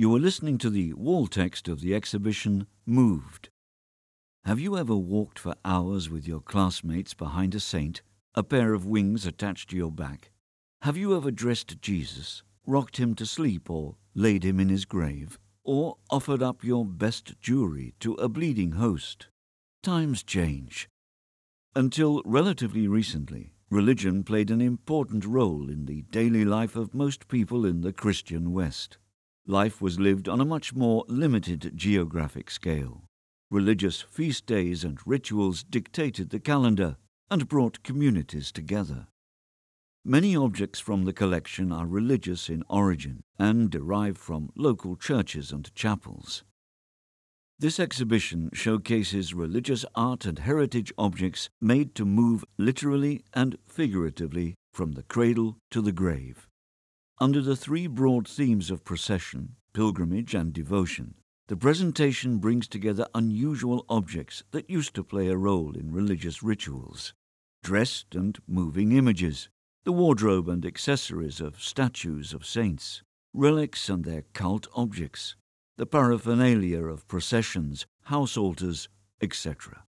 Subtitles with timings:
[0.00, 3.48] You are listening to the wall text of the exhibition Moved.
[4.44, 8.86] Have you ever walked for hours with your classmates behind a saint, a pair of
[8.86, 10.30] wings attached to your back?
[10.82, 15.36] Have you ever dressed Jesus, rocked him to sleep, or laid him in his grave,
[15.64, 19.26] or offered up your best jewelry to a bleeding host?
[19.82, 20.88] Times change.
[21.74, 27.66] Until relatively recently, religion played an important role in the daily life of most people
[27.66, 28.96] in the Christian West.
[29.50, 33.04] Life was lived on a much more limited geographic scale.
[33.50, 36.98] Religious feast days and rituals dictated the calendar
[37.30, 39.06] and brought communities together.
[40.04, 45.74] Many objects from the collection are religious in origin and derive from local churches and
[45.74, 46.44] chapels.
[47.58, 54.92] This exhibition showcases religious art and heritage objects made to move literally and figuratively from
[54.92, 56.46] the cradle to the grave.
[57.20, 61.14] Under the three broad themes of procession, pilgrimage, and devotion,
[61.48, 67.14] the presentation brings together unusual objects that used to play a role in religious rituals
[67.64, 69.48] dressed and moving images,
[69.84, 73.02] the wardrobe and accessories of statues of saints,
[73.34, 75.34] relics and their cult objects,
[75.76, 78.88] the paraphernalia of processions, house altars,
[79.20, 79.84] etc.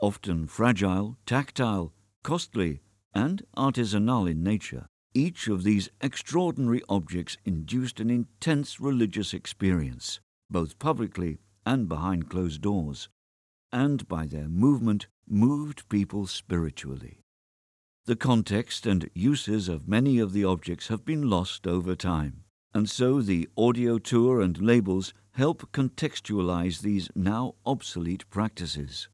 [0.00, 1.92] Often fragile, tactile,
[2.24, 2.80] costly,
[3.14, 10.78] and artisanal in nature, each of these extraordinary objects induced an intense religious experience, both
[10.78, 13.08] publicly and behind closed doors,
[13.70, 17.20] and by their movement moved people spiritually.
[18.06, 22.88] The context and uses of many of the objects have been lost over time, and
[22.88, 29.08] so the audio tour and labels help contextualize these now obsolete practices.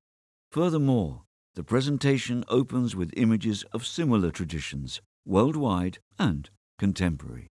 [0.51, 1.23] Furthermore,
[1.55, 6.49] the presentation opens with images of similar traditions worldwide and
[6.79, 7.49] contemporary.